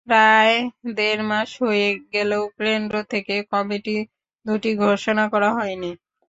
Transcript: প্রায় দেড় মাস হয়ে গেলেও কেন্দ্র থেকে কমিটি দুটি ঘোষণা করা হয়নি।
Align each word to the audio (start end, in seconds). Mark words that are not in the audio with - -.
প্রায় 0.07 0.55
দেড় 0.95 1.23
মাস 1.29 1.49
হয়ে 1.61 1.85
গেলেও 2.13 2.43
কেন্দ্র 2.57 2.95
থেকে 3.11 3.35
কমিটি 3.51 3.95
দুটি 4.45 4.71
ঘোষণা 4.81 5.23
করা 5.33 5.49
হয়নি। 5.57 5.91